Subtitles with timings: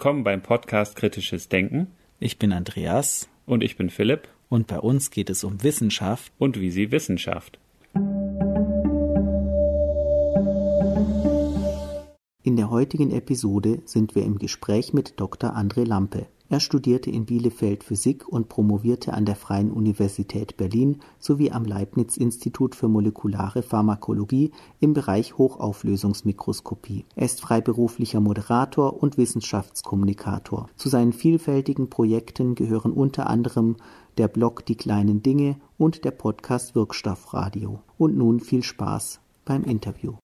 [0.00, 1.88] Willkommen beim Podcast Kritisches Denken.
[2.20, 3.28] Ich bin Andreas.
[3.44, 4.28] Und ich bin Philipp.
[4.48, 6.32] Und bei uns geht es um Wissenschaft.
[6.38, 7.58] Und wie sie Wissenschaft.
[12.42, 15.54] In der heutigen Episode sind wir im Gespräch mit Dr.
[15.54, 16.28] André Lampe.
[16.50, 22.74] Er studierte in Bielefeld Physik und promovierte an der Freien Universität Berlin sowie am Leibniz-Institut
[22.74, 24.50] für molekulare Pharmakologie
[24.80, 27.04] im Bereich Hochauflösungsmikroskopie.
[27.14, 30.68] Er ist freiberuflicher Moderator und Wissenschaftskommunikator.
[30.74, 33.76] Zu seinen vielfältigen Projekten gehören unter anderem
[34.18, 37.78] der Blog Die kleinen Dinge und der Podcast Wirkstoffradio.
[37.96, 40.14] Und nun viel Spaß beim Interview.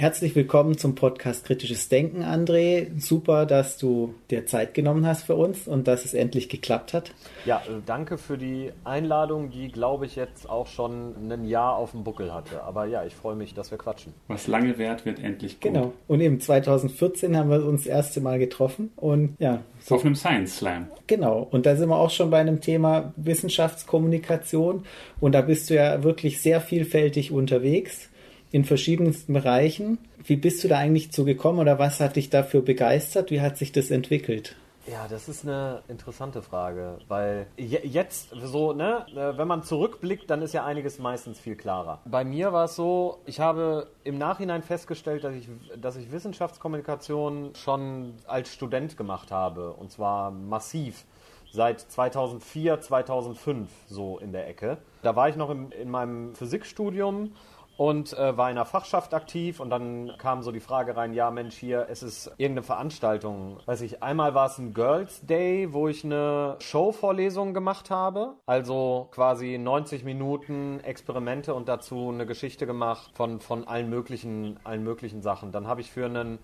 [0.00, 2.86] Herzlich willkommen zum Podcast Kritisches Denken, André.
[2.98, 7.12] Super, dass du dir Zeit genommen hast für uns und dass es endlich geklappt hat.
[7.44, 11.90] Ja, äh, danke für die Einladung, die, glaube ich, jetzt auch schon ein Jahr auf
[11.90, 12.62] dem Buckel hatte.
[12.62, 14.14] Aber ja, ich freue mich, dass wir quatschen.
[14.26, 15.70] Was lange währt, wird endlich gut.
[15.74, 15.92] Genau.
[16.08, 19.60] Und eben 2014 haben wir uns das erste Mal getroffen und ja.
[19.80, 19.96] So.
[19.96, 20.88] Auf einem Science Slam.
[21.08, 21.46] Genau.
[21.50, 24.84] Und da sind wir auch schon bei einem Thema Wissenschaftskommunikation.
[25.20, 28.09] Und da bist du ja wirklich sehr vielfältig unterwegs
[28.52, 29.98] in verschiedensten Bereichen.
[30.24, 33.30] Wie bist du da eigentlich zu gekommen oder was hat dich dafür begeistert?
[33.30, 34.56] Wie hat sich das entwickelt?
[34.86, 40.40] Ja, das ist eine interessante Frage, weil jetzt so, ne, äh, wenn man zurückblickt, dann
[40.42, 42.00] ist ja einiges meistens viel klarer.
[42.06, 45.48] Bei mir war es so, ich habe im Nachhinein festgestellt, dass ich,
[45.80, 51.04] dass ich Wissenschaftskommunikation schon als Student gemacht habe und zwar massiv
[51.52, 54.78] seit 2004, 2005 so in der Ecke.
[55.02, 57.32] Da war ich noch im, in meinem Physikstudium
[57.80, 61.30] und äh, war in einer Fachschaft aktiv und dann kam so die Frage rein, ja
[61.30, 63.56] Mensch, hier, es ist irgendeine Veranstaltung.
[63.64, 69.08] Weiß ich, einmal war es ein Girls Day, wo ich eine Showvorlesung gemacht habe, also
[69.12, 75.22] quasi 90 Minuten Experimente und dazu eine Geschichte gemacht von, von allen möglichen, allen möglichen
[75.22, 75.50] Sachen.
[75.50, 76.38] Dann habe ich für einen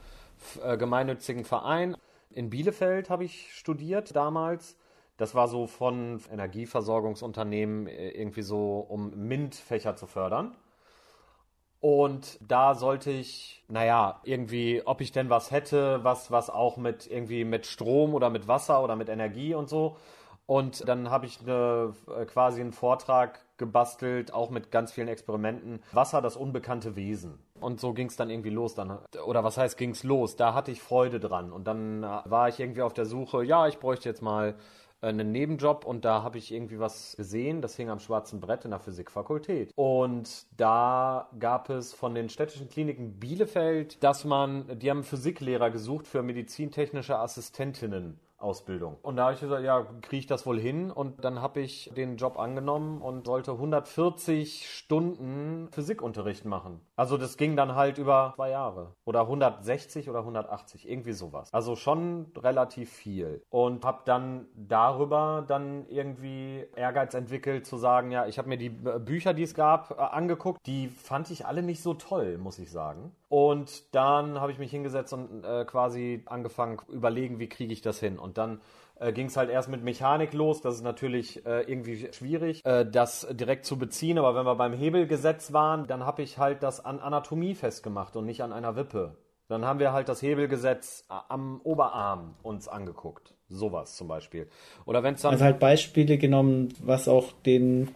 [0.65, 1.99] äh, gemeinnützigen Verein
[2.31, 4.79] in Bielefeld habe ich studiert damals.
[5.19, 10.57] Das war so von Energieversorgungsunternehmen äh, irgendwie so, um MINT-Fächer zu fördern.
[11.81, 17.07] Und da sollte ich, naja, irgendwie, ob ich denn was hätte, was, was auch mit
[17.07, 19.97] irgendwie mit Strom oder mit Wasser oder mit Energie und so.
[20.47, 25.83] Und dann habe ich eine, äh, quasi einen Vortrag gebastelt, auch mit ganz vielen Experimenten.
[25.93, 27.39] Wasser, das unbekannte Wesen.
[27.61, 28.75] Und so ging es dann irgendwie los.
[28.75, 30.37] Dann, oder was heißt, ging es los?
[30.37, 31.53] Da hatte ich Freude dran.
[31.53, 34.55] Und dann äh, war ich irgendwie auf der Suche, ja, ich bräuchte jetzt mal
[35.01, 38.71] einen Nebenjob und da habe ich irgendwie was gesehen, das hing am schwarzen Brett in
[38.71, 39.73] der Physikfakultät.
[39.75, 46.07] Und da gab es von den städtischen Kliniken Bielefeld, dass man, die haben Physiklehrer gesucht
[46.07, 48.19] für medizintechnische Assistentinnen.
[48.39, 48.99] Ausbildung.
[49.03, 50.91] Und da habe ich gesagt, ja, kriege ich das wohl hin?
[50.91, 56.81] Und dann habe ich den Job angenommen und sollte 140 Stunden Physikunterricht machen.
[56.97, 58.95] Also das ging dann halt über zwei Jahre.
[59.05, 61.53] Oder 160 oder 180, irgendwie sowas.
[61.53, 63.43] Also schon relativ viel.
[63.51, 68.71] Und habe dann darüber dann irgendwie Ehrgeiz entwickelt zu sagen, ja, ich habe mir die
[68.71, 70.61] Bücher, die es gab, äh, angeguckt.
[70.67, 73.13] Die fand ich alle nicht so toll, muss ich sagen.
[73.29, 77.99] Und dann habe ich mich hingesetzt und äh, quasi angefangen, überlegen, wie kriege ich das
[77.99, 78.19] hin.
[78.19, 78.61] Und dann
[79.01, 80.61] äh, ging es halt erst mit Mechanik los.
[80.61, 84.19] Das ist natürlich äh, irgendwie schwierig, äh, das direkt zu beziehen.
[84.19, 88.27] Aber wenn wir beim Hebelgesetz waren, dann habe ich halt das an Anatomie festgemacht und
[88.27, 89.17] nicht an einer Wippe.
[89.49, 93.35] Dann haben wir halt das Hebelgesetz äh, am Oberarm uns angeguckt.
[93.49, 94.49] Sowas zum Beispiel.
[94.87, 95.33] Oder wenn es dann.
[95.33, 97.89] Also halt Beispiele genommen, was auch den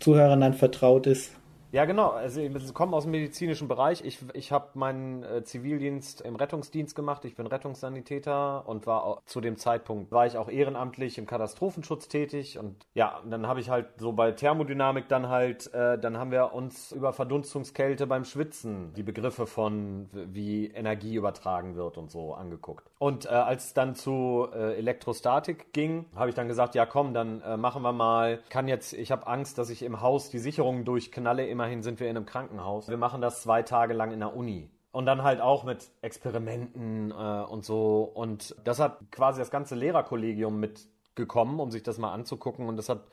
[0.00, 1.32] Zuhörern dann vertraut ist.
[1.72, 2.10] Ja, genau.
[2.10, 4.04] Also ich komme aus dem medizinischen Bereich.
[4.04, 7.24] Ich, ich habe meinen äh, Zivildienst im Rettungsdienst gemacht.
[7.24, 12.08] Ich bin Rettungssanitäter und war auch, zu dem Zeitpunkt war ich auch ehrenamtlich im Katastrophenschutz
[12.08, 12.58] tätig.
[12.58, 16.52] Und ja, dann habe ich halt so bei Thermodynamik dann halt, äh, dann haben wir
[16.52, 22.90] uns über Verdunstungskälte beim Schwitzen die Begriffe von wie Energie übertragen wird und so angeguckt.
[22.98, 27.14] Und äh, als es dann zu äh, Elektrostatik ging, habe ich dann gesagt, ja komm,
[27.14, 28.40] dann äh, machen wir mal.
[28.50, 32.00] Kann jetzt, ich habe Angst, dass ich im Haus die Sicherungen durchknalle immer immerhin sind
[32.00, 32.88] wir in einem Krankenhaus.
[32.88, 34.68] Wir machen das zwei Tage lang in der Uni.
[34.90, 38.02] Und dann halt auch mit Experimenten äh, und so.
[38.02, 42.68] Und das hat quasi das ganze Lehrerkollegium mitgekommen, um sich das mal anzugucken.
[42.68, 43.04] Und das hat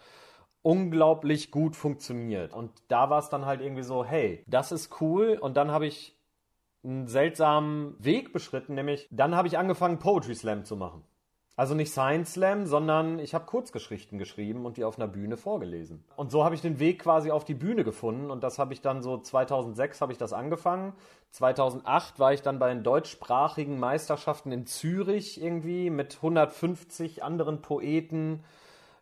[0.63, 2.53] unglaublich gut funktioniert.
[2.53, 5.37] Und da war es dann halt irgendwie so, hey, das ist cool.
[5.39, 6.17] Und dann habe ich
[6.83, 11.03] einen seltsamen Weg beschritten, nämlich dann habe ich angefangen, Poetry Slam zu machen.
[11.59, 16.05] Also nicht Science Slam, sondern ich habe Kurzgeschichten geschrieben und die auf einer Bühne vorgelesen.
[16.15, 18.79] Und so habe ich den Weg quasi auf die Bühne gefunden und das habe ich
[18.79, 20.93] dann so 2006 habe ich das angefangen.
[21.31, 28.45] 2008 war ich dann bei den deutschsprachigen Meisterschaften in Zürich irgendwie mit 150 anderen Poeten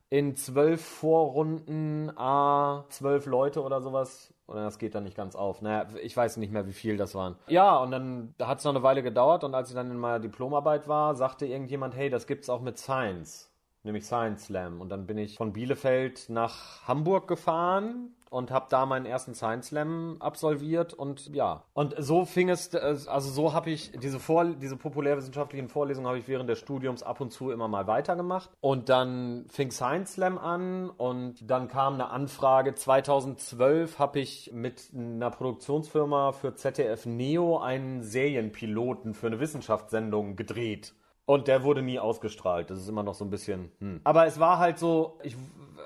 [0.10, 5.62] in zwölf Vorrunden, a zwölf Leute oder sowas Oder das geht dann nicht ganz auf.
[5.62, 7.36] Naja, ich weiß nicht mehr, wie viel das waren.
[7.48, 10.20] Ja, und dann hat es noch eine Weile gedauert und als ich dann in meiner
[10.20, 13.52] Diplomarbeit war, sagte irgendjemand, hey, das gibt's auch mit Science.
[13.84, 14.82] Nämlich Science Slam.
[14.82, 19.68] Und dann bin ich von Bielefeld nach Hamburg gefahren und habe da meinen ersten Science
[19.68, 21.64] Slam absolviert und ja.
[21.74, 26.28] Und so fing es, also so habe ich diese, Vor diese populärwissenschaftlichen Vorlesungen habe ich
[26.28, 28.50] während des Studiums ab und zu immer mal weitergemacht.
[28.62, 32.76] Und dann fing Science Slam an und dann kam eine Anfrage.
[32.76, 40.94] 2012 habe ich mit einer Produktionsfirma für ZDF Neo einen Serienpiloten für eine Wissenschaftssendung gedreht.
[41.28, 42.70] Und der wurde nie ausgestrahlt.
[42.70, 43.70] Das ist immer noch so ein bisschen.
[43.80, 44.00] Hm.
[44.06, 45.36] Aber es war halt so, ich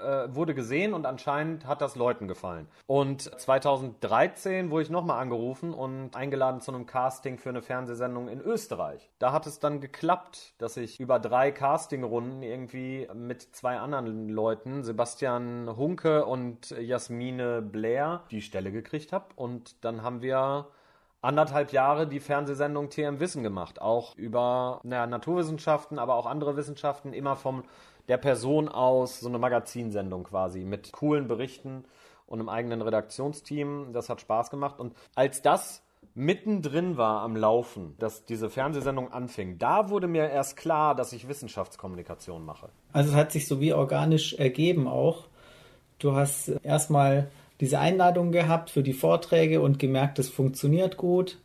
[0.01, 2.67] äh, wurde gesehen und anscheinend hat das Leuten gefallen.
[2.85, 8.39] Und 2013 wurde ich nochmal angerufen und eingeladen zu einem Casting für eine Fernsehsendung in
[8.39, 9.09] Österreich.
[9.19, 14.83] Da hat es dann geklappt, dass ich über drei Castingrunden irgendwie mit zwei anderen Leuten,
[14.83, 19.25] Sebastian Hunke und Jasmine Blair, die Stelle gekriegt habe.
[19.35, 20.67] Und dann haben wir
[21.21, 27.13] anderthalb Jahre die Fernsehsendung TM Wissen gemacht, auch über naja, Naturwissenschaften, aber auch andere Wissenschaften,
[27.13, 27.63] immer vom
[28.07, 31.85] der Person aus, so eine Magazinsendung quasi mit coolen Berichten
[32.25, 33.93] und einem eigenen Redaktionsteam.
[33.93, 34.79] Das hat Spaß gemacht.
[34.79, 35.83] Und als das
[36.15, 41.27] mittendrin war am Laufen, dass diese Fernsehsendung anfing, da wurde mir erst klar, dass ich
[41.27, 42.69] Wissenschaftskommunikation mache.
[42.91, 45.27] Also es hat sich so wie organisch ergeben auch.
[45.99, 47.29] Du hast erstmal
[47.61, 51.37] diese Einladung gehabt für die Vorträge und gemerkt, es funktioniert gut.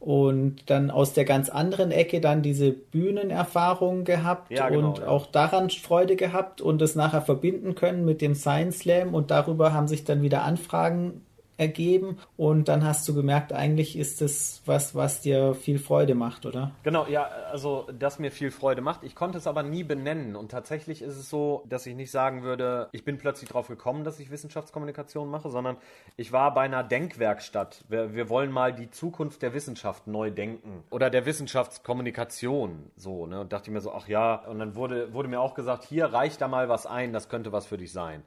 [0.00, 5.06] Und dann aus der ganz anderen Ecke dann diese Bühnenerfahrung gehabt Ja, genau, und ja.
[5.06, 9.72] auch daran Freude gehabt und es nachher verbinden können mit dem Science Slam und darüber
[9.72, 11.20] haben sich dann wieder Anfragen
[11.62, 16.44] ergeben und dann hast du gemerkt, eigentlich ist das was, was dir viel Freude macht,
[16.44, 16.72] oder?
[16.82, 19.04] Genau, ja, also das mir viel Freude macht.
[19.04, 22.42] Ich konnte es aber nie benennen und tatsächlich ist es so, dass ich nicht sagen
[22.42, 25.76] würde, ich bin plötzlich drauf gekommen, dass ich Wissenschaftskommunikation mache, sondern
[26.16, 27.84] ich war bei einer Denkwerkstatt.
[27.88, 33.40] Wir, wir wollen mal die Zukunft der Wissenschaft neu denken oder der Wissenschaftskommunikation so, ne?
[33.40, 36.06] Und dachte ich mir so, ach ja, und dann wurde wurde mir auch gesagt, hier
[36.06, 38.22] reicht da mal was ein, das könnte was für dich sein.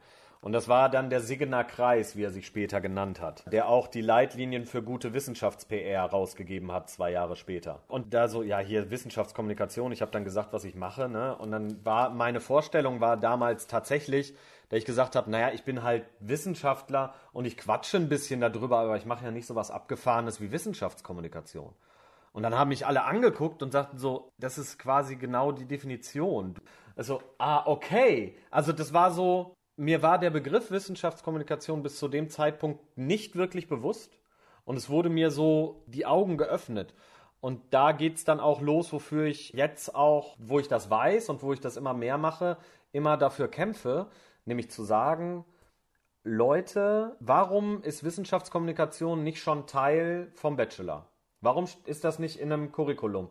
[0.45, 3.87] Und das war dann der Siggener Kreis, wie er sich später genannt hat, der auch
[3.87, 7.81] die Leitlinien für gute Wissenschafts-PR rausgegeben hat, zwei Jahre später.
[7.87, 11.35] Und da so, ja, hier Wissenschaftskommunikation, ich habe dann gesagt, was ich mache, ne?
[11.35, 14.35] Und dann war meine Vorstellung war damals tatsächlich,
[14.69, 18.77] da ich gesagt habe, naja, ich bin halt Wissenschaftler und ich quatsche ein bisschen darüber,
[18.77, 21.73] aber ich mache ja nicht so was Abgefahrenes wie Wissenschaftskommunikation.
[22.33, 26.53] Und dann haben mich alle angeguckt und sagten so, das ist quasi genau die Definition.
[26.95, 28.35] Also, ah, okay.
[28.51, 33.67] Also das war so, mir war der Begriff Wissenschaftskommunikation bis zu dem Zeitpunkt nicht wirklich
[33.67, 34.17] bewusst.
[34.63, 36.93] Und es wurde mir so die Augen geöffnet.
[37.39, 41.43] Und da geht's dann auch los, wofür ich jetzt auch, wo ich das weiß und
[41.43, 42.57] wo ich das immer mehr mache,
[42.91, 44.07] immer dafür kämpfe,
[44.45, 45.45] nämlich zu sagen,
[46.23, 51.07] Leute, warum ist Wissenschaftskommunikation nicht schon Teil vom Bachelor?
[51.39, 53.29] Warum ist das nicht in einem Curriculum?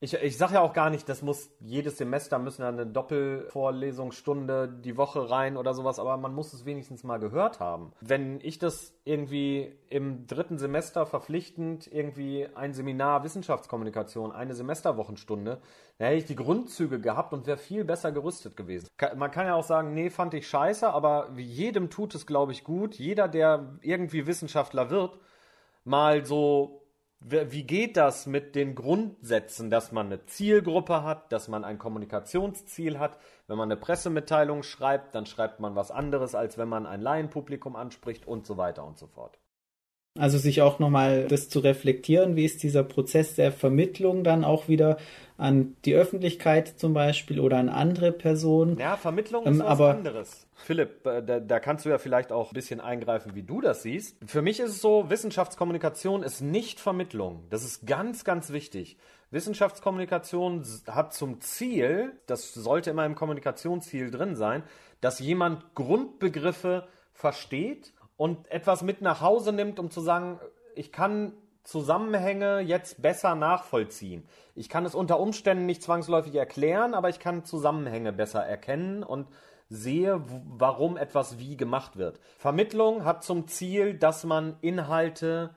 [0.00, 4.96] Ich, ich sage ja auch gar nicht, das muss jedes Semester müssen eine Doppelvorlesungsstunde die
[4.96, 7.92] Woche rein oder sowas, aber man muss es wenigstens mal gehört haben.
[8.00, 15.60] Wenn ich das irgendwie im dritten Semester verpflichtend irgendwie ein Seminar Wissenschaftskommunikation, eine Semesterwochenstunde,
[15.98, 18.86] dann hätte ich die Grundzüge gehabt und wäre viel besser gerüstet gewesen.
[19.16, 22.62] Man kann ja auch sagen, nee, fand ich scheiße, aber jedem tut es, glaube ich,
[22.62, 22.94] gut.
[22.94, 25.18] Jeder, der irgendwie Wissenschaftler wird,
[25.84, 26.77] mal so
[27.20, 33.00] Wie geht das mit den Grundsätzen, dass man eine Zielgruppe hat, dass man ein Kommunikationsziel
[33.00, 33.18] hat?
[33.48, 37.74] Wenn man eine Pressemitteilung schreibt, dann schreibt man was anderes, als wenn man ein Laienpublikum
[37.74, 39.38] anspricht und so weiter und so fort.
[40.18, 44.68] Also sich auch nochmal das zu reflektieren, wie ist dieser Prozess der Vermittlung dann auch
[44.68, 44.96] wieder
[45.36, 48.76] an die Öffentlichkeit zum Beispiel oder an andere Personen.
[48.78, 50.44] Ja, Vermittlung Ähm, ist was aber- anderes.
[50.56, 53.82] Philipp, äh, da, da kannst du ja vielleicht auch ein bisschen eingreifen, wie du das
[53.84, 54.16] siehst.
[54.26, 57.44] Für mich ist es so, Wissenschaftskommunikation ist nicht Vermittlung.
[57.50, 58.96] Das ist ganz, ganz wichtig.
[59.30, 64.62] Wissenschaftskommunikation hat zum Ziel, das sollte immer im Kommunikationsziel drin sein,
[65.00, 70.38] dass jemand Grundbegriffe versteht und etwas mit nach Hause nimmt, um zu sagen,
[70.74, 71.32] ich kann
[71.62, 74.26] Zusammenhänge jetzt besser nachvollziehen.
[74.54, 79.28] Ich kann es unter Umständen nicht zwangsläufig erklären, aber ich kann Zusammenhänge besser erkennen und
[79.68, 82.20] sehe, warum etwas wie gemacht wird.
[82.38, 85.54] Vermittlung hat zum Ziel, dass man Inhalte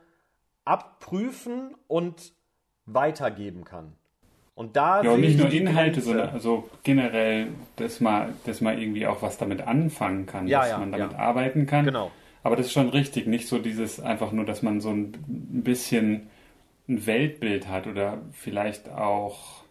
[0.63, 2.33] abprüfen und
[2.85, 3.93] weitergeben kann.
[4.53, 8.77] Und da Ja, und nicht ich nur Inhalte, sondern also generell, dass man, dass man
[8.77, 11.17] irgendwie auch was damit anfangen kann, Ja, dass ja, man damit ja.
[11.17, 11.85] arbeiten kann.
[11.85, 12.11] Genau.
[12.43, 15.13] Aber das ist schon richtig, nicht so dieses einfach nur, dass man so ein
[15.63, 16.27] bisschen
[16.87, 19.63] ein Weltbild hat oder vielleicht auch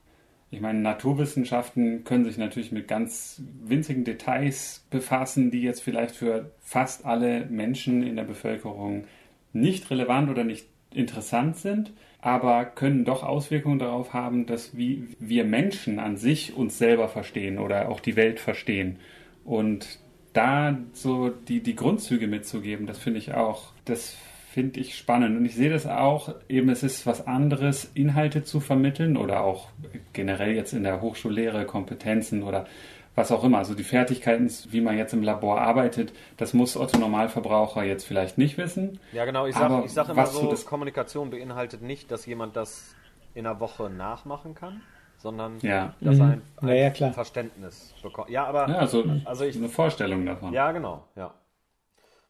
[0.53, 6.50] Ich meine, Naturwissenschaften können sich natürlich mit ganz winzigen Details befassen, die jetzt vielleicht für
[6.61, 9.05] fast alle Menschen in der Bevölkerung
[9.53, 16.00] nicht relevant oder nicht interessant sind, aber können doch Auswirkungen darauf haben, dass wir Menschen
[16.00, 18.99] an sich uns selber verstehen oder auch die Welt verstehen.
[19.45, 20.00] Und
[20.32, 24.16] da so die, die Grundzüge mitzugeben, das finde ich auch, das
[24.52, 25.37] finde ich spannend.
[25.37, 29.68] Und ich sehe das auch, eben es ist was anderes, Inhalte zu vermitteln oder auch
[30.12, 32.66] generell jetzt in der Hochschullehre Kompetenzen oder
[33.14, 33.58] was auch immer.
[33.58, 38.38] Also die Fertigkeiten, wie man jetzt im Labor arbeitet, das muss Otto Normalverbraucher jetzt vielleicht
[38.38, 38.99] nicht wissen.
[39.12, 39.46] Ja, genau.
[39.46, 42.94] Ich sage sag immer so, Kommunikation beinhaltet nicht, dass jemand das
[43.34, 44.80] in einer Woche nachmachen kann,
[45.21, 45.95] sondern ja.
[46.00, 48.31] dass er ein, ein ja, ja, Verständnis bekommt.
[48.31, 50.53] Ja, aber ja, also, also ich, eine Vorstellung davon.
[50.53, 51.05] Ja, genau.
[51.15, 51.35] Ja.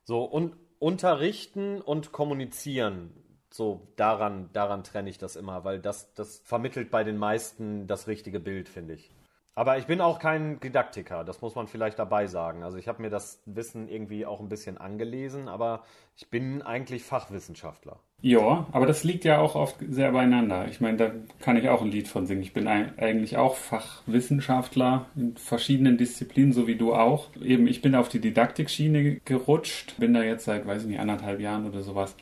[0.03, 3.13] So und unterrichten und kommunizieren.
[3.53, 8.07] So, daran, daran trenne ich das immer, weil das, das vermittelt bei den meisten das
[8.07, 9.11] richtige Bild, finde ich.
[9.54, 12.62] Aber ich bin auch kein Didaktiker, das muss man vielleicht dabei sagen.
[12.62, 15.83] Also ich habe mir das Wissen irgendwie auch ein bisschen angelesen, aber
[16.16, 17.99] ich bin eigentlich Fachwissenschaftler.
[18.23, 20.69] Ja, aber das liegt ja auch oft sehr beieinander.
[20.69, 22.42] Ich meine, da kann ich auch ein Lied von singen.
[22.42, 27.28] Ich bin eigentlich auch Fachwissenschaftler in verschiedenen Disziplinen, so wie du auch.
[27.42, 31.40] Eben, ich bin auf die Didaktikschiene gerutscht, bin da jetzt seit, weiß ich nicht, anderthalb
[31.40, 32.14] Jahren oder sowas.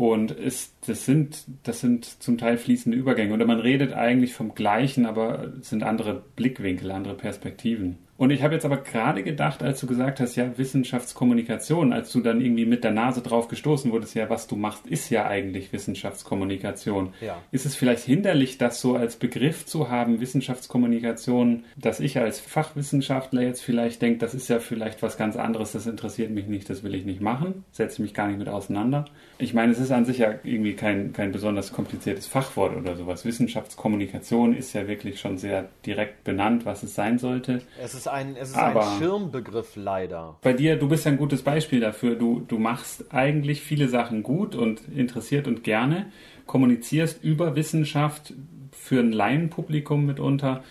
[0.00, 3.34] Und ist, das, sind, das sind zum Teil fließende Übergänge.
[3.34, 7.98] Oder man redet eigentlich vom Gleichen, aber es sind andere Blickwinkel, andere Perspektiven.
[8.20, 12.20] Und ich habe jetzt aber gerade gedacht, als du gesagt hast, ja, Wissenschaftskommunikation, als du
[12.20, 15.72] dann irgendwie mit der Nase drauf gestoßen wurdest, ja, was du machst, ist ja eigentlich
[15.72, 17.14] Wissenschaftskommunikation.
[17.22, 17.38] Ja.
[17.50, 23.40] Ist es vielleicht hinderlich, das so als Begriff zu haben, Wissenschaftskommunikation, dass ich als Fachwissenschaftler
[23.40, 26.82] jetzt vielleicht denke, das ist ja vielleicht was ganz anderes, das interessiert mich nicht, das
[26.82, 29.06] will ich nicht machen, setze mich gar nicht mit auseinander.
[29.38, 33.24] Ich meine, es ist an sich ja irgendwie kein, kein besonders kompliziertes Fachwort oder sowas.
[33.24, 37.62] Wissenschaftskommunikation ist ja wirklich schon sehr direkt benannt, was es sein sollte.
[37.82, 40.36] Es ist ein, es ist Aber ein Schirmbegriff leider.
[40.42, 42.16] Bei dir, du bist ja ein gutes Beispiel dafür.
[42.16, 46.10] Du, du machst eigentlich viele Sachen gut und interessiert und gerne,
[46.46, 48.34] kommunizierst über Wissenschaft
[48.72, 50.62] für ein Laienpublikum mitunter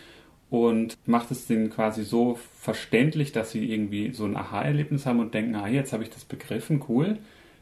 [0.50, 5.34] und macht es denen quasi so verständlich, dass sie irgendwie so ein Aha-Erlebnis haben und
[5.34, 7.19] denken, ah, jetzt habe ich das begriffen, cool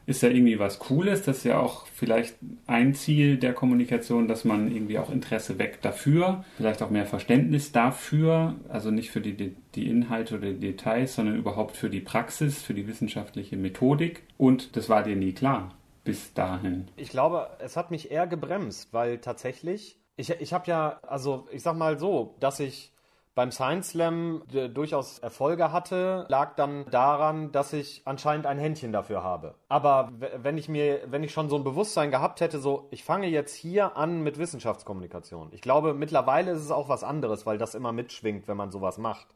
[0.08, 1.22] ist ja irgendwie was Cooles.
[1.22, 2.36] Das ist ja auch vielleicht
[2.66, 7.72] ein Ziel der Kommunikation, dass man irgendwie auch Interesse weckt dafür, vielleicht auch mehr Verständnis
[7.72, 12.62] dafür, also nicht für die, die Inhalte oder die Details, sondern überhaupt für die Praxis,
[12.62, 14.22] für die wissenschaftliche Methodik.
[14.38, 15.74] Und das war dir nie klar
[16.04, 16.88] bis dahin.
[16.96, 21.62] Ich glaube, es hat mich eher gebremst, weil tatsächlich, ich, ich habe ja, also ich
[21.62, 22.94] sag mal so, dass ich
[23.38, 24.42] beim Science Slam
[24.74, 29.54] durchaus Erfolge hatte, lag dann daran, dass ich anscheinend ein Händchen dafür habe.
[29.68, 33.28] Aber wenn ich mir, wenn ich schon so ein Bewusstsein gehabt hätte, so, ich fange
[33.28, 35.50] jetzt hier an mit Wissenschaftskommunikation.
[35.52, 38.98] Ich glaube, mittlerweile ist es auch was anderes, weil das immer mitschwingt, wenn man sowas
[38.98, 39.28] macht.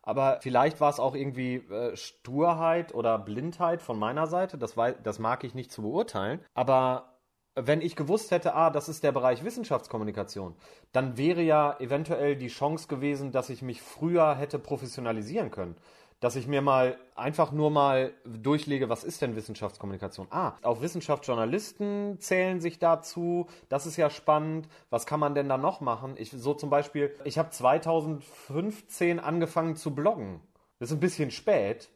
[0.00, 4.56] Aber vielleicht war es auch irgendwie äh, Sturheit oder Blindheit von meiner Seite.
[4.56, 6.40] Das, war, das mag ich nicht zu beurteilen.
[6.54, 7.13] Aber
[7.54, 10.54] wenn ich gewusst hätte, ah, das ist der Bereich Wissenschaftskommunikation,
[10.92, 15.76] dann wäre ja eventuell die Chance gewesen, dass ich mich früher hätte professionalisieren können.
[16.20, 20.26] Dass ich mir mal einfach nur mal durchlege, was ist denn Wissenschaftskommunikation?
[20.30, 23.46] Ah, auch Wissenschaftsjournalisten zählen sich dazu.
[23.68, 24.68] Das ist ja spannend.
[24.90, 26.14] Was kann man denn da noch machen?
[26.16, 30.40] Ich, so zum Beispiel, ich habe 2015 angefangen zu bloggen.
[30.78, 31.90] Das ist ein bisschen spät.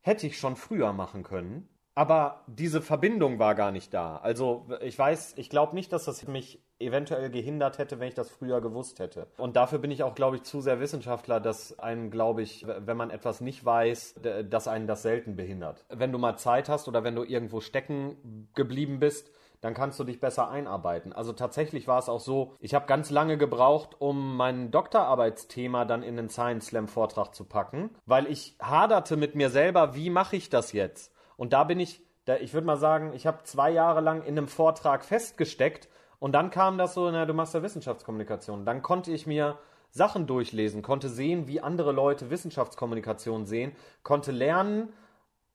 [0.00, 1.68] Hätte ich schon früher machen können.
[1.94, 4.16] Aber diese Verbindung war gar nicht da.
[4.16, 8.30] Also ich weiß, ich glaube nicht, dass das mich eventuell gehindert hätte, wenn ich das
[8.30, 9.28] früher gewusst hätte.
[9.36, 12.96] Und dafür bin ich auch, glaube ich, zu sehr Wissenschaftler, dass einen, glaube ich, wenn
[12.96, 14.16] man etwas nicht weiß,
[14.48, 15.84] dass einen das selten behindert.
[15.88, 19.30] Wenn du mal Zeit hast oder wenn du irgendwo stecken geblieben bist,
[19.60, 21.12] dann kannst du dich besser einarbeiten.
[21.12, 26.02] Also tatsächlich war es auch so, ich habe ganz lange gebraucht, um mein Doktorarbeitsthema dann
[26.02, 30.34] in den Science Slam Vortrag zu packen, weil ich haderte mit mir selber, wie mache
[30.34, 31.11] ich das jetzt?
[31.36, 34.38] Und da bin ich, da, ich würde mal sagen, ich habe zwei Jahre lang in
[34.38, 38.64] einem Vortrag festgesteckt und dann kam das so, na, du machst ja Wissenschaftskommunikation.
[38.64, 39.58] Dann konnte ich mir
[39.90, 43.72] Sachen durchlesen, konnte sehen, wie andere Leute Wissenschaftskommunikation sehen,
[44.02, 44.92] konnte lernen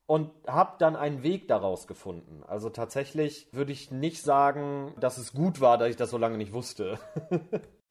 [0.06, 2.44] und habe dann einen Weg daraus gefunden.
[2.48, 6.38] Also tatsächlich würde ich nicht sagen, dass es gut war, dass ich das so lange
[6.38, 7.00] nicht wusste.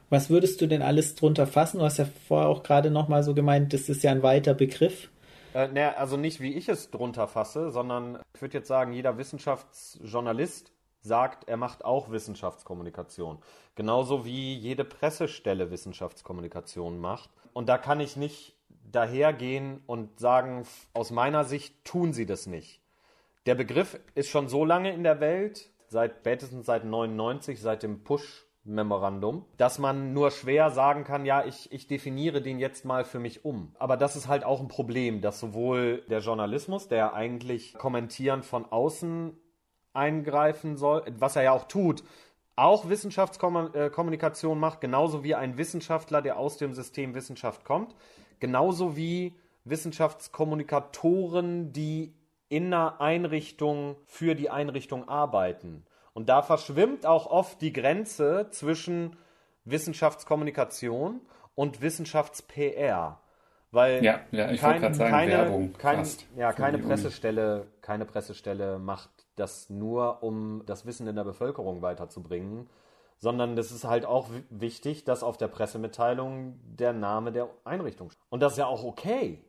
[0.09, 1.79] Was würdest du denn alles drunter fassen?
[1.79, 5.11] Du hast ja vorher auch gerade nochmal so gemeint, das ist ja ein weiter Begriff.
[5.57, 9.17] Äh, ne, also nicht wie ich es drunter fasse, sondern ich würde jetzt sagen, jeder
[9.17, 10.71] Wissenschaftsjournalist
[11.01, 13.39] sagt, er macht auch Wissenschaftskommunikation.
[13.75, 17.31] Genauso wie jede Pressestelle Wissenschaftskommunikation macht.
[17.55, 18.55] Und da kann ich nicht
[18.93, 22.83] dahergehen und sagen, aus meiner Sicht tun sie das nicht.
[23.47, 28.05] Der Begriff ist schon so lange in der Welt, seit spätestens seit 99, seit dem
[28.05, 33.05] Push Memorandum, dass man nur schwer sagen kann, ja, ich, ich definiere den jetzt mal
[33.05, 33.75] für mich um.
[33.79, 38.67] Aber das ist halt auch ein Problem, dass sowohl der Journalismus, der eigentlich kommentieren von
[38.67, 39.37] außen
[39.93, 42.03] eingreifen soll, was er ja auch tut,
[42.57, 47.95] auch Wissenschaftskommunikation macht, genauso wie ein Wissenschaftler, der aus dem System Wissenschaft kommt,
[48.41, 52.15] genauso wie Wissenschaftskommunikatoren, die
[52.49, 55.85] in einer Einrichtung für die Einrichtung arbeiten.
[56.17, 59.19] Und da verschwimmt auch oft die Grenze zwischen
[59.67, 61.21] Wissenschaftskommunikation
[61.55, 63.21] und Wissenschafts-PR.
[63.71, 69.11] Weil ja, ja, ich kein, sagen, keine, Werbung kein, ja, keine Pressestelle, keine Pressestelle macht
[69.35, 72.71] das nur, um das Wissen in der Bevölkerung weiterzubringen,
[73.19, 78.25] sondern es ist halt auch wichtig, dass auf der Pressemitteilung der Name der Einrichtung steht.
[78.31, 79.45] Und das ist ja auch okay.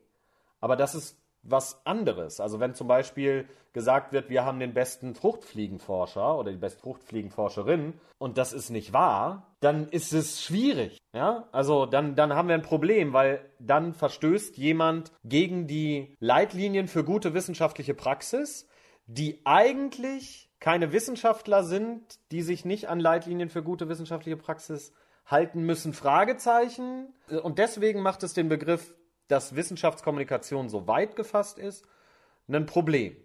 [0.59, 1.17] Aber das ist
[1.49, 2.39] was anderes.
[2.39, 7.93] Also wenn zum Beispiel gesagt wird, wir haben den besten Fruchtfliegenforscher oder die beste Fruchtfliegenforscherin
[8.17, 10.97] und das ist nicht wahr, dann ist es schwierig.
[11.13, 16.87] Ja, also dann, dann haben wir ein Problem, weil dann verstößt jemand gegen die Leitlinien
[16.87, 18.67] für gute wissenschaftliche Praxis,
[19.05, 22.01] die eigentlich keine Wissenschaftler sind,
[22.31, 24.91] die sich nicht an Leitlinien für gute wissenschaftliche Praxis
[25.25, 27.13] halten müssen, Fragezeichen.
[27.43, 28.95] Und deswegen macht es den Begriff
[29.27, 31.85] dass Wissenschaftskommunikation so weit gefasst ist,
[32.49, 33.15] ein Problem.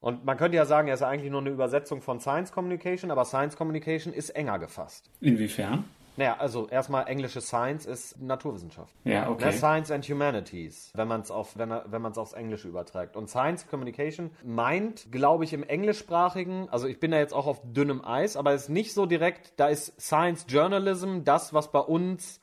[0.00, 3.24] Und man könnte ja sagen, er ist eigentlich nur eine Übersetzung von Science Communication, aber
[3.24, 5.10] Science Communication ist enger gefasst.
[5.20, 5.84] Inwiefern?
[6.16, 8.94] Naja, also erstmal englische Science ist Naturwissenschaft.
[9.04, 9.52] Ja, okay.
[9.52, 13.16] Science and Humanities, wenn man es auf, wenn, wenn man es aufs Englische überträgt.
[13.16, 17.60] Und Science Communication meint, glaube ich, im englischsprachigen, also ich bin da jetzt auch auf
[17.64, 21.80] dünnem Eis, aber es ist nicht so direkt, da ist Science Journalism das, was bei
[21.80, 22.40] uns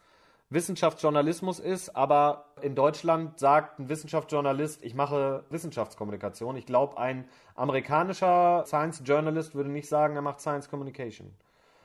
[0.53, 6.55] Wissenschaftsjournalismus ist, aber in Deutschland sagt ein Wissenschaftsjournalist, ich mache Wissenschaftskommunikation.
[6.55, 11.33] Ich glaube, ein amerikanischer Science Journalist würde nicht sagen, er macht Science Communication.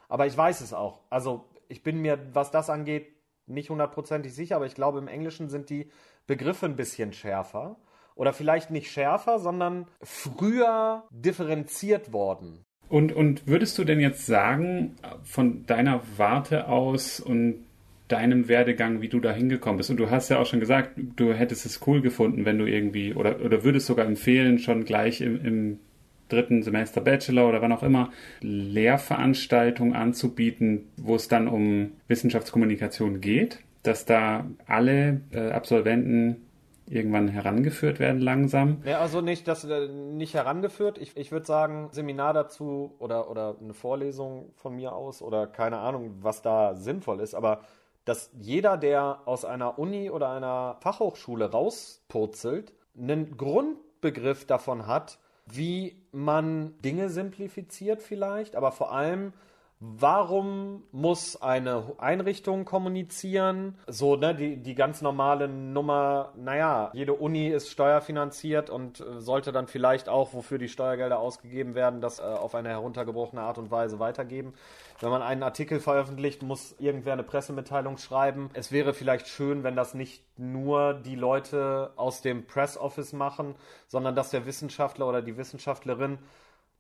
[0.09, 1.01] Aber ich weiß es auch.
[1.11, 3.09] Also ich bin mir, was das angeht,
[3.47, 5.91] nicht hundertprozentig sicher, aber ich glaube, im Englischen sind die
[6.27, 7.77] Begriffe ein bisschen schärfer.
[8.15, 12.65] Oder vielleicht nicht schärfer, sondern früher differenziert worden.
[12.89, 17.68] Und, und würdest du denn jetzt sagen, von deiner Warte aus und
[18.09, 19.91] deinem Werdegang, wie du da hingekommen bist.
[19.91, 23.15] Und du hast ja auch schon gesagt, du hättest es cool gefunden, wenn du irgendwie,
[23.15, 25.81] oder, oder würdest sogar empfehlen, schon gleich im, im
[26.29, 33.61] dritten Semester Bachelor oder wann auch immer, Lehrveranstaltungen anzubieten, wo es dann um Wissenschaftskommunikation geht,
[33.83, 36.49] dass da alle äh, Absolventen
[36.91, 38.83] irgendwann herangeführt werden langsam.
[38.85, 40.99] Ja, also nicht, das äh, nicht herangeführt.
[40.99, 45.79] Ich, ich würde sagen, Seminar dazu oder, oder eine Vorlesung von mir aus oder keine
[45.79, 47.61] Ahnung, was da sinnvoll ist, aber
[48.09, 55.97] dass jeder, der aus einer Uni oder einer Fachhochschule rauspurzelt, einen Grundbegriff davon hat, wie
[56.11, 59.33] man Dinge simplifiziert vielleicht, aber vor allem,
[59.81, 63.79] Warum muss eine Einrichtung kommunizieren?
[63.87, 69.53] So, ne, die, die ganz normale Nummer, naja, jede Uni ist steuerfinanziert und äh, sollte
[69.53, 73.71] dann vielleicht auch, wofür die Steuergelder ausgegeben werden, das äh, auf eine heruntergebrochene Art und
[73.71, 74.53] Weise weitergeben.
[75.01, 78.51] Wenn man einen Artikel veröffentlicht, muss irgendwer eine Pressemitteilung schreiben.
[78.55, 83.55] Es wäre vielleicht schön, wenn das nicht nur die Leute aus dem Press Office machen,
[83.87, 86.19] sondern dass der Wissenschaftler oder die Wissenschaftlerin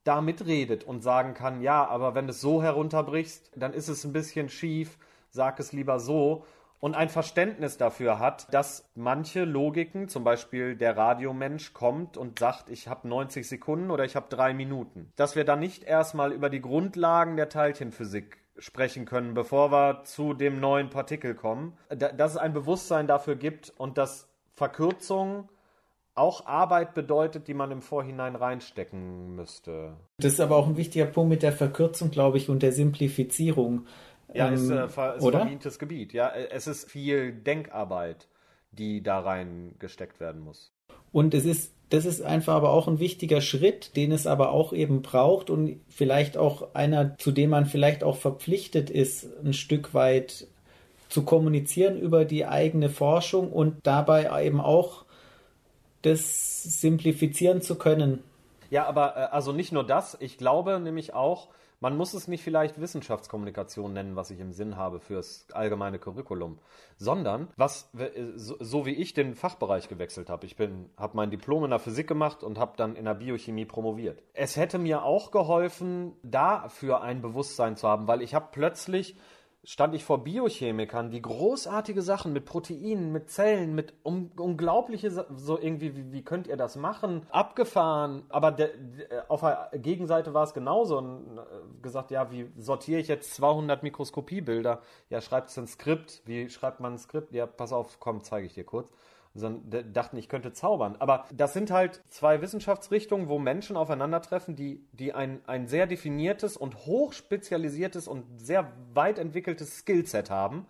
[0.03, 4.05] da mitredet und sagen kann, ja, aber wenn du es so herunterbrichst, dann ist es
[4.05, 4.99] ein bisschen schief,
[5.31, 6.45] sag es lieber so
[6.81, 12.71] und ein Verständnis dafür hat, dass manche Logiken, zum Beispiel der Radiomensch kommt und sagt,
[12.71, 16.51] ich habe 90 Sekunden oder ich habe drei Minuten, dass wir dann nicht erstmal über
[16.51, 22.37] die Grundlagen der Teilchenphysik sprechen können, bevor wir zu dem neuen Partikel kommen, dass es
[22.37, 25.49] ein Bewusstsein dafür gibt und dass Verkürzung
[26.19, 29.97] auch Arbeit bedeutet, die man im Vorhinein reinstecken müsste.
[30.19, 33.87] Das ist aber auch ein wichtiger Punkt mit der Verkürzung, glaube ich, und der Simplifizierung.
[34.33, 35.41] Ja, ähm, ist, äh, ist oder?
[35.41, 36.13] vermintes Gebiet.
[36.13, 38.29] Ja, es ist viel Denkarbeit,
[38.73, 40.73] die da reingesteckt werden muss.
[41.13, 44.73] Und es ist, das ist einfach aber auch ein wichtiger Schritt, den es aber auch
[44.73, 49.95] eben braucht und vielleicht auch einer, zu dem man vielleicht auch verpflichtet ist, ein Stück
[49.95, 50.47] weit
[51.09, 55.07] zu kommunizieren über die eigene Forschung und dabei eben auch
[56.03, 58.23] das simplifizieren zu können.
[58.71, 61.49] Ja, aber äh, also nicht nur das, ich glaube nämlich auch,
[61.81, 66.59] man muss es nicht vielleicht Wissenschaftskommunikation nennen, was ich im Sinn habe fürs allgemeine Curriculum,
[66.97, 67.91] sondern was
[68.37, 70.47] so, so wie ich den Fachbereich gewechselt habe.
[70.47, 73.65] Ich bin habe mein Diplom in der Physik gemacht und habe dann in der Biochemie
[73.65, 74.23] promoviert.
[74.33, 79.17] Es hätte mir auch geholfen, dafür ein Bewusstsein zu haben, weil ich habe plötzlich
[79.65, 85.59] stand ich vor Biochemikern, die großartige Sachen mit Proteinen, mit Zellen, mit um, unglaubliche, so
[85.59, 87.27] irgendwie, wie, wie, könnt ihr das machen?
[87.31, 88.23] Abgefahren.
[88.29, 93.01] Aber der, der, auf der Gegenseite war es genauso und äh, gesagt, ja, wie sortiere
[93.01, 94.81] ich jetzt 200 Mikroskopiebilder?
[95.11, 96.23] Ja, schreibt es ein Skript.
[96.25, 97.33] Wie schreibt man ein Skript?
[97.33, 98.91] Ja, pass auf, komm, zeige ich dir kurz
[99.35, 100.97] sondern dachten, ich könnte zaubern.
[100.99, 106.57] Aber das sind halt zwei Wissenschaftsrichtungen, wo Menschen aufeinandertreffen, die, die ein, ein sehr definiertes
[106.57, 110.67] und hochspezialisiertes und sehr weit entwickeltes Skillset haben,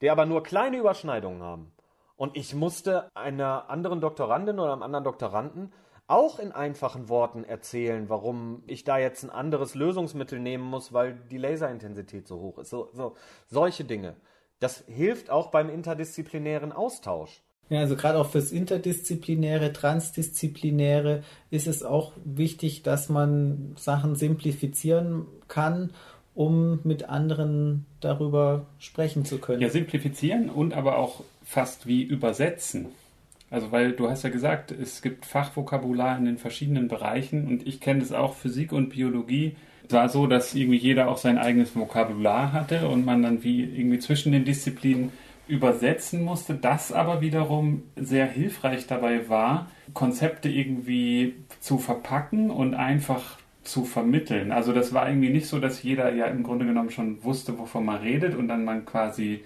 [0.00, 1.72] die aber nur kleine Überschneidungen haben.
[2.16, 5.72] Und ich musste einer anderen Doktorandin oder einem anderen Doktoranden
[6.06, 11.14] auch in einfachen Worten erzählen, warum ich da jetzt ein anderes Lösungsmittel nehmen muss, weil
[11.14, 12.70] die Laserintensität so hoch ist.
[12.70, 14.16] So, so, solche Dinge.
[14.60, 17.42] Das hilft auch beim interdisziplinären Austausch.
[17.68, 25.26] Ja, also gerade auch fürs Interdisziplinäre, Transdisziplinäre ist es auch wichtig, dass man Sachen simplifizieren
[25.48, 25.90] kann,
[26.34, 29.62] um mit anderen darüber sprechen zu können.
[29.62, 32.88] Ja, simplifizieren und aber auch fast wie übersetzen.
[33.50, 37.80] Also weil du hast ja gesagt, es gibt Fachvokabular in den verschiedenen Bereichen und ich
[37.80, 39.56] kenne das auch Physik und Biologie.
[39.86, 43.62] Es war so, dass irgendwie jeder auch sein eigenes Vokabular hatte und man dann wie
[43.62, 45.12] irgendwie zwischen den Disziplinen
[45.48, 53.38] übersetzen musste, das aber wiederum sehr hilfreich dabei war, Konzepte irgendwie zu verpacken und einfach
[53.64, 54.52] zu vermitteln.
[54.52, 57.84] Also das war irgendwie nicht so, dass jeder ja im Grunde genommen schon wusste, wovon
[57.84, 59.44] man redet und dann man quasi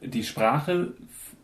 [0.00, 0.92] die Sprache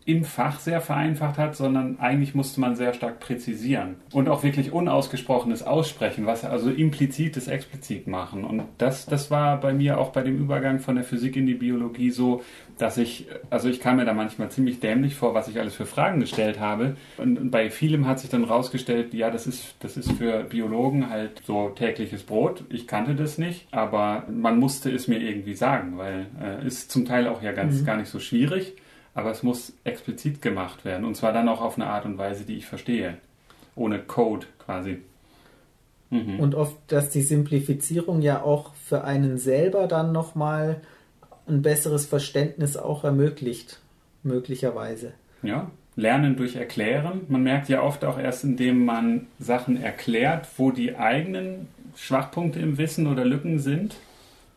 [0.05, 4.71] im Fach sehr vereinfacht hat, sondern eigentlich musste man sehr stark präzisieren und auch wirklich
[4.71, 8.43] unausgesprochenes aussprechen, was also implizites explizit machen.
[8.43, 11.55] Und das, das war bei mir auch bei dem Übergang von der Physik in die
[11.55, 12.43] Biologie so,
[12.77, 15.87] dass ich, also ich kam mir da manchmal ziemlich dämlich vor, was ich alles für
[15.87, 16.97] Fragen gestellt habe.
[17.17, 21.41] Und bei vielem hat sich dann rausgestellt, ja, das ist, das ist für Biologen halt
[21.47, 22.63] so tägliches Brot.
[22.69, 27.05] Ich kannte das nicht, aber man musste es mir irgendwie sagen, weil äh, ist zum
[27.05, 27.85] Teil auch ja ganz mhm.
[27.85, 28.75] gar nicht so schwierig
[29.15, 31.05] aber es muss explizit gemacht werden.
[31.05, 33.17] Und zwar dann auch auf eine Art und Weise, die ich verstehe.
[33.75, 34.99] Ohne Code quasi.
[36.11, 36.39] Mhm.
[36.39, 40.81] Und oft, dass die Simplifizierung ja auch für einen selber dann nochmal
[41.47, 43.79] ein besseres Verständnis auch ermöglicht,
[44.21, 45.13] möglicherweise.
[45.41, 47.21] Ja, Lernen durch Erklären.
[47.29, 52.77] Man merkt ja oft auch erst, indem man Sachen erklärt, wo die eigenen Schwachpunkte im
[52.77, 53.95] Wissen oder Lücken sind.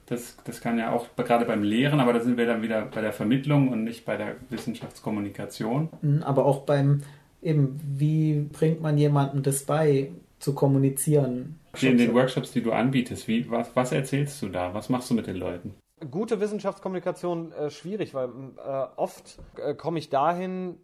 [0.08, 3.00] Das, das kann ja auch gerade beim Lehren, aber da sind wir dann wieder bei
[3.00, 5.90] der Vermittlung und nicht bei der Wissenschaftskommunikation.
[6.00, 7.02] Mhm, aber auch beim,
[7.42, 11.58] eben, wie bringt man jemandem das bei, zu kommunizieren?
[11.80, 14.72] In den Workshops, die du anbietest, wie, was, was erzählst du da?
[14.74, 15.74] Was machst du mit den Leuten?
[16.10, 20.76] Gute Wissenschaftskommunikation äh, schwierig, weil äh, oft äh, komme ich dahin,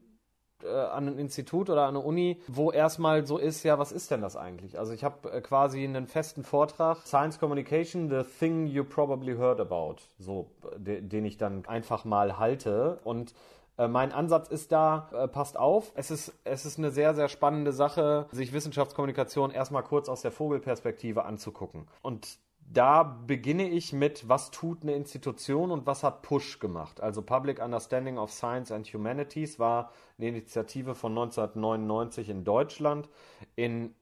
[0.65, 4.11] äh, an ein Institut oder an eine Uni, wo erstmal so ist, ja, was ist
[4.11, 4.79] denn das eigentlich?
[4.79, 9.61] Also ich habe äh, quasi einen festen Vortrag, Science Communication, the thing you probably heard
[9.61, 13.35] about, so, de, den ich dann einfach mal halte und
[13.77, 17.29] äh, mein Ansatz ist da, äh, passt auf, es ist, es ist eine sehr, sehr
[17.29, 21.89] spannende Sache, sich Wissenschaftskommunikation erstmal kurz aus der Vogelperspektive anzugucken.
[22.03, 22.39] Und
[22.73, 27.01] da beginne ich mit, was tut eine Institution und was hat Push gemacht.
[27.01, 33.09] Also Public Understanding of Science and Humanities war eine Initiative von 1999 in Deutschland.
[33.55, 33.95] In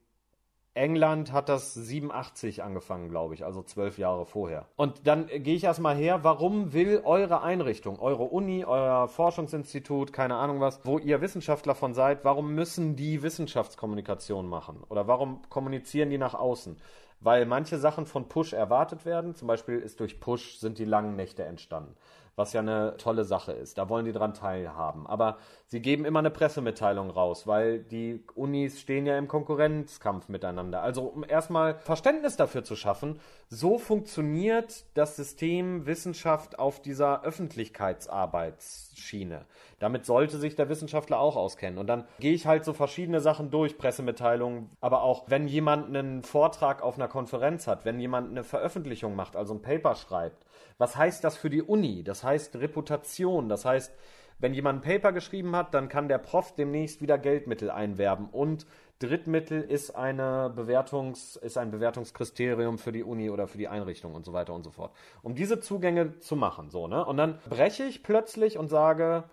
[0.75, 4.65] England hat das 87 angefangen, glaube ich, also zwölf Jahre vorher.
[4.75, 10.35] Und dann gehe ich erstmal her, warum will eure Einrichtung, eure Uni, euer Forschungsinstitut, keine
[10.35, 14.83] Ahnung was, wo ihr Wissenschaftler von seid, warum müssen die Wissenschaftskommunikation machen?
[14.89, 16.77] Oder warum kommunizieren die nach außen?
[17.23, 19.33] Weil manche Sachen von Push erwartet werden.
[19.33, 21.95] Zum Beispiel ist durch Push sind die langen Nächte entstanden
[22.35, 23.77] was ja eine tolle Sache ist.
[23.77, 25.05] Da wollen die dran teilhaben.
[25.05, 30.81] Aber sie geben immer eine Pressemitteilung raus, weil die Unis stehen ja im Konkurrenzkampf miteinander.
[30.81, 33.19] Also um erstmal Verständnis dafür zu schaffen,
[33.49, 39.45] so funktioniert das System Wissenschaft auf dieser Öffentlichkeitsarbeitsschiene.
[39.79, 41.77] Damit sollte sich der Wissenschaftler auch auskennen.
[41.77, 46.23] Und dann gehe ich halt so verschiedene Sachen durch, Pressemitteilungen, aber auch wenn jemand einen
[46.23, 50.47] Vortrag auf einer Konferenz hat, wenn jemand eine Veröffentlichung macht, also ein Paper schreibt,
[50.83, 52.03] was heißt das für die Uni?
[52.03, 53.47] Das heißt Reputation.
[53.47, 53.95] Das heißt,
[54.39, 58.27] wenn jemand ein Paper geschrieben hat, dann kann der Prof demnächst wieder Geldmittel einwerben.
[58.29, 58.65] Und
[58.99, 64.25] Drittmittel ist eine Bewertungs, ist ein Bewertungskriterium für die Uni oder für die Einrichtung und
[64.25, 64.91] so weiter und so fort.
[65.21, 67.05] Um diese Zugänge zu machen, so, ne?
[67.05, 69.23] Und dann breche ich plötzlich und sage,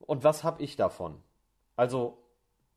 [0.00, 1.22] und was habe ich davon?
[1.76, 2.18] Also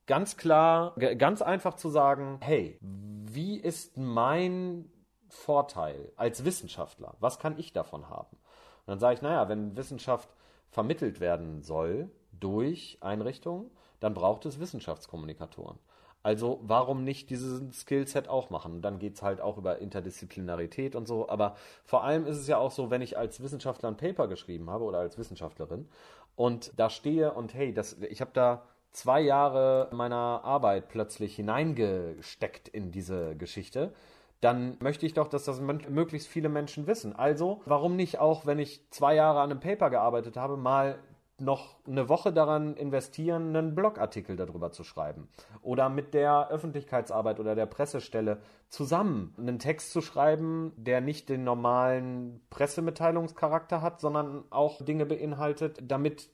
[0.05, 4.91] ganz klar, ganz einfach zu sagen, hey, wie ist mein
[5.31, 7.15] Vorteil als Wissenschaftler?
[7.19, 8.37] Was kann ich davon haben?
[8.85, 10.29] Und dann sage ich, naja, wenn Wissenschaft
[10.69, 15.77] vermittelt werden soll durch Einrichtungen, dann braucht es Wissenschaftskommunikatoren.
[16.23, 18.81] Also warum nicht dieses Skillset auch machen?
[18.81, 21.27] dann geht es halt auch über Interdisziplinarität und so.
[21.29, 24.69] Aber vor allem ist es ja auch so, wenn ich als Wissenschaftler ein Paper geschrieben
[24.69, 25.87] habe oder als Wissenschaftlerin
[26.35, 32.67] und da stehe und hey, das, ich habe da zwei Jahre meiner Arbeit plötzlich hineingesteckt
[32.67, 33.93] in diese Geschichte,
[34.41, 37.15] dann möchte ich doch, dass das möglichst viele Menschen wissen.
[37.15, 40.97] Also, warum nicht auch, wenn ich zwei Jahre an einem Paper gearbeitet habe, mal
[41.41, 45.27] noch eine Woche daran investieren, einen Blogartikel darüber zu schreiben.
[45.61, 51.43] Oder mit der Öffentlichkeitsarbeit oder der Pressestelle zusammen einen Text zu schreiben, der nicht den
[51.43, 56.29] normalen Pressemitteilungscharakter hat, sondern auch Dinge beinhaltet, damit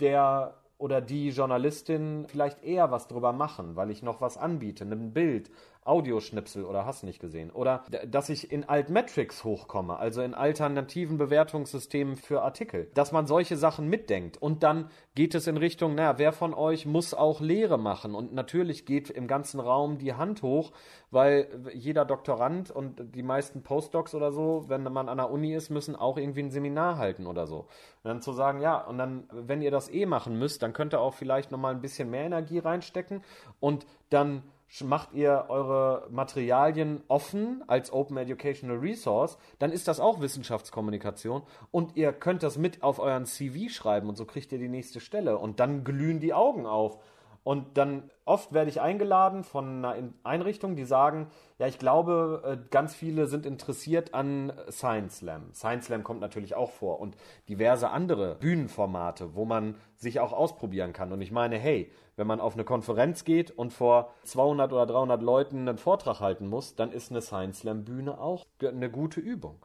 [0.00, 5.12] der oder die Journalistin vielleicht eher was drüber machen, weil ich noch was anbiete, ein
[5.12, 5.50] Bild,
[5.84, 7.50] Audioschnipsel oder hast nicht gesehen.
[7.50, 12.90] Oder dass ich in Altmetrics hochkomme, also in alternativen Bewertungssystemen für Artikel.
[12.94, 14.40] Dass man solche Sachen mitdenkt.
[14.40, 18.14] Und dann geht es in Richtung, naja, wer von euch muss auch Lehre machen?
[18.14, 20.72] Und natürlich geht im ganzen Raum die Hand hoch,
[21.10, 25.70] weil jeder Doktorand und die meisten Postdocs oder so, wenn man an der Uni ist,
[25.70, 27.58] müssen auch irgendwie ein Seminar halten oder so.
[27.58, 27.68] Und
[28.04, 31.00] dann zu sagen, ja, und dann, wenn ihr das eh machen müsst, dann könnt ihr
[31.00, 33.22] auch vielleicht nochmal ein bisschen mehr Energie reinstecken
[33.60, 34.42] und dann
[34.82, 41.96] macht ihr eure Materialien offen als Open Educational Resource, dann ist das auch Wissenschaftskommunikation und
[41.96, 45.38] ihr könnt das mit auf euren CV schreiben und so kriegt ihr die nächste Stelle
[45.38, 46.98] und dann glühen die Augen auf.
[47.44, 52.68] Und dann oft werde ich eingeladen von einer Einrichtung, die sagen, ja, ich glaube, äh,
[52.70, 55.52] ganz viele sind interessiert an Science Slam.
[55.52, 57.16] Science Slam kommt natürlich auch vor und
[57.50, 61.12] diverse andere Bühnenformate, wo man sich auch ausprobieren kann.
[61.12, 65.22] Und ich meine, hey, wenn man auf eine Konferenz geht und vor 200 oder 300
[65.22, 69.58] Leuten einen Vortrag halten muss, dann ist eine Science Slam Bühne auch eine gute Übung.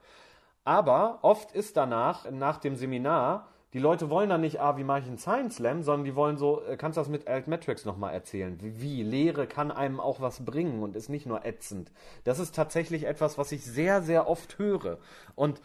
[0.63, 5.01] Aber oft ist danach, nach dem Seminar, die Leute wollen dann nicht, ah, wie mache
[5.01, 8.13] ich einen Science Slam, sondern die wollen so, äh, kannst du das mit Altmetrics nochmal
[8.13, 8.59] erzählen?
[8.61, 9.03] Wie, wie?
[9.03, 11.91] Lehre kann einem auch was bringen und ist nicht nur ätzend.
[12.23, 14.97] Das ist tatsächlich etwas, was ich sehr, sehr oft höre.
[15.35, 15.61] Und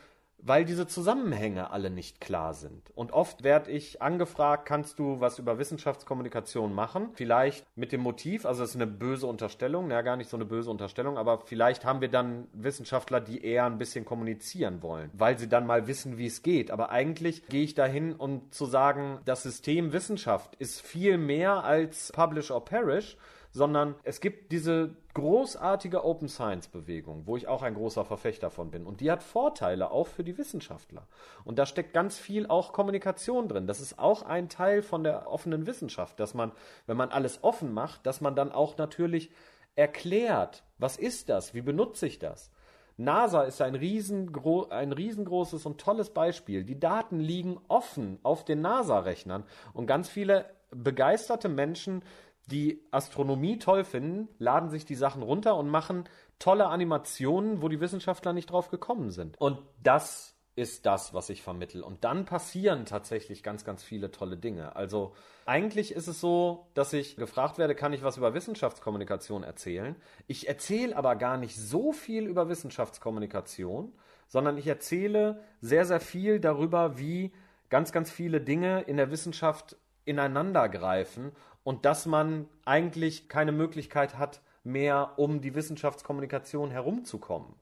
[0.47, 2.91] weil diese Zusammenhänge alle nicht klar sind.
[2.95, 7.09] Und oft werde ich angefragt, kannst du was über Wissenschaftskommunikation machen?
[7.15, 10.45] Vielleicht mit dem Motiv, also das ist eine böse Unterstellung, ja gar nicht so eine
[10.45, 15.39] böse Unterstellung, aber vielleicht haben wir dann Wissenschaftler, die eher ein bisschen kommunizieren wollen, weil
[15.39, 16.71] sie dann mal wissen, wie es geht.
[16.71, 22.13] Aber eigentlich gehe ich dahin, um zu sagen, das System Wissenschaft ist viel mehr als
[22.13, 23.17] Publish or Perish,
[23.55, 28.73] sondern es gibt diese großartige Open Science Bewegung, wo ich auch ein großer Verfechter von
[28.73, 28.85] bin.
[28.85, 31.07] Und die hat Vorteile auch für die Wissenschaftler.
[31.45, 33.69] Und da steckt ganz viel auch Kommunikation drin.
[33.69, 36.51] Das ist auch ein Teil von der offenen Wissenschaft, dass man,
[36.87, 39.31] wenn man alles offen macht, dass man dann auch natürlich
[39.77, 41.55] erklärt, was ist das?
[41.55, 42.51] Wie benutze ich das?
[42.97, 46.64] NASA ist ein, riesengro ein riesengroßes und tolles Beispiel.
[46.64, 52.03] Die Daten liegen offen auf den NASA-Rechnern und ganz viele begeisterte Menschen
[52.47, 56.05] die Astronomie toll finden, laden sich die Sachen runter und machen
[56.39, 59.41] tolle Animationen, wo die Wissenschaftler nicht drauf gekommen sind.
[59.41, 61.83] Und das ist das, was ich vermittel.
[61.83, 64.77] Und dann passieren tatsächlich ganz, ganz viele tolle Dinge.
[64.77, 65.15] Also
[65.47, 69.97] eigentlich ist es so, dass ich gefragt werde, kann ich was über Wissenschaftskommunikation erzählen?
[70.29, 73.93] Ich erzähle aber gar nicht so viel über Wissenschaftskommunikation,
[74.29, 77.33] sondern ich erzähle sehr, sehr viel darüber, wie
[77.69, 81.33] ganz, ganz viele Dinge in der Wissenschaft ineinander greifen
[81.64, 87.55] und dass man eigentlich keine Möglichkeit hat, mehr um die Wissenschaftskommunikation herumzukommen.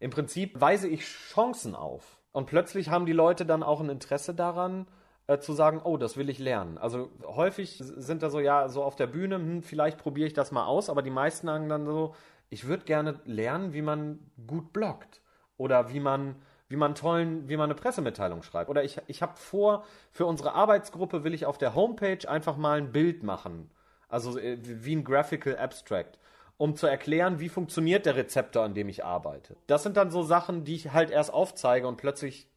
[0.00, 2.18] Im Prinzip weise ich Chancen auf.
[2.32, 4.86] Und plötzlich haben die Leute dann auch ein Interesse daran,
[5.26, 6.78] äh, zu sagen, oh, das will ich lernen.
[6.78, 10.52] Also häufig sind da so, ja, so auf der Bühne, hm, vielleicht probiere ich das
[10.52, 12.14] mal aus, aber die meisten sagen dann so,
[12.50, 15.20] ich würde gerne lernen, wie man gut bloggt
[15.56, 16.36] oder wie man
[16.68, 18.70] wie man tollen, wie man eine Pressemitteilung schreibt.
[18.70, 22.78] Oder ich, ich habe vor, für unsere Arbeitsgruppe will ich auf der Homepage einfach mal
[22.78, 23.70] ein Bild machen.
[24.08, 26.18] Also äh, wie ein Graphical Abstract
[26.58, 29.56] um zu erklären, wie funktioniert der Rezeptor, an dem ich arbeite.
[29.68, 32.48] Das sind dann so Sachen, die ich halt erst aufzeige und plötzlich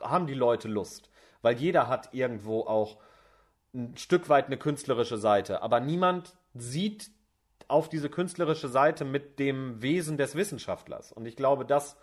[0.00, 1.10] haben die Leute Lust.
[1.40, 2.98] Weil jeder hat irgendwo auch
[3.74, 5.62] ein Stück weit eine künstlerische Seite.
[5.62, 7.10] Aber niemand sieht
[7.66, 11.10] auf diese künstlerische Seite mit dem Wesen des Wissenschaftlers.
[11.12, 11.96] Und ich glaube, das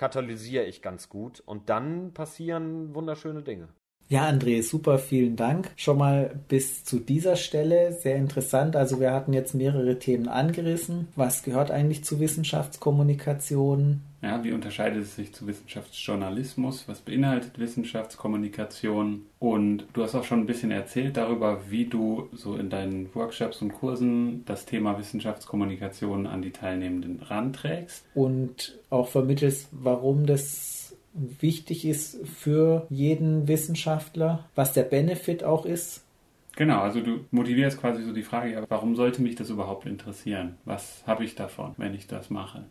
[0.00, 3.68] katalysiere ich ganz gut und dann passieren wunderschöne Dinge.
[4.10, 5.70] Ja, André, super, vielen Dank.
[5.76, 8.74] Schon mal bis zu dieser Stelle sehr interessant.
[8.74, 11.06] Also wir hatten jetzt mehrere Themen angerissen.
[11.14, 14.00] Was gehört eigentlich zu Wissenschaftskommunikation?
[14.20, 16.88] Ja, wie unterscheidet es sich zu Wissenschaftsjournalismus?
[16.88, 19.26] Was beinhaltet Wissenschaftskommunikation?
[19.38, 23.62] Und du hast auch schon ein bisschen erzählt darüber, wie du so in deinen Workshops
[23.62, 28.04] und Kursen das Thema Wissenschaftskommunikation an die Teilnehmenden ranträgst.
[28.14, 36.04] Und auch vermittelst, warum das wichtig ist für jeden Wissenschaftler, was der Benefit auch ist
[36.56, 40.56] Genau, also du motivierst quasi so die Frage, warum sollte mich das überhaupt interessieren?
[40.64, 42.64] Was habe ich davon, wenn ich das mache?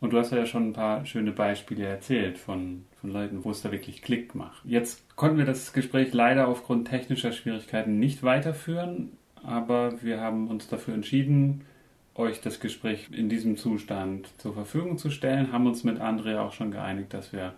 [0.00, 3.62] Und du hast ja schon ein paar schöne Beispiele erzählt von, von Leuten, wo es
[3.62, 4.64] da wirklich Klick macht.
[4.64, 10.68] Jetzt konnten wir das Gespräch leider aufgrund technischer Schwierigkeiten nicht weiterführen, aber wir haben uns
[10.68, 11.66] dafür entschieden,
[12.14, 16.52] euch das Gespräch in diesem Zustand zur Verfügung zu stellen, haben uns mit André auch
[16.52, 17.54] schon geeinigt, dass wir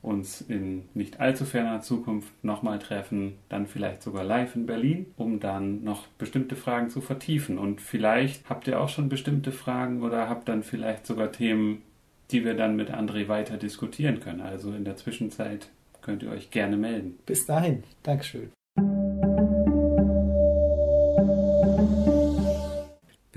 [0.00, 5.40] uns in nicht allzu ferner Zukunft nochmal treffen, dann vielleicht sogar live in Berlin, um
[5.40, 7.58] dann noch bestimmte Fragen zu vertiefen.
[7.58, 11.82] Und vielleicht habt ihr auch schon bestimmte Fragen oder habt dann vielleicht sogar Themen,
[12.30, 14.40] die wir dann mit André weiter diskutieren können.
[14.40, 15.68] Also in der Zwischenzeit
[16.00, 17.18] könnt ihr euch gerne melden.
[17.26, 17.82] Bis dahin.
[18.02, 18.57] Dankeschön.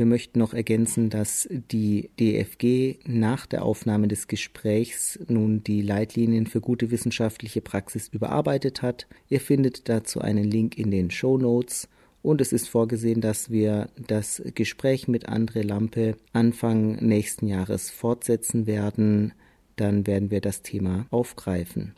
[0.02, 6.48] Wir möchten noch ergänzen, dass die DFG nach der Aufnahme des Gesprächs nun die Leitlinien
[6.48, 9.06] für gute wissenschaftliche Praxis überarbeitet hat.
[9.30, 11.88] Ihr findet dazu einen Link in den Show Notes.
[12.24, 18.66] Und es ist vorgesehen, dass wir das Gespräch mit André Lampe Anfang nächsten Jahres fortsetzen
[18.66, 19.34] werden.
[19.76, 21.94] Dann werden wir das Thema aufgreifen.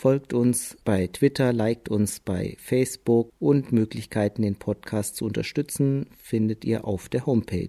[0.00, 6.64] Folgt uns bei Twitter, liked uns bei Facebook und Möglichkeiten, den Podcast zu unterstützen, findet
[6.64, 7.68] ihr auf der Homepage.